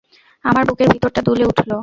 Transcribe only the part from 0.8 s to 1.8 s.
ভিতরটা দুলে উঠল।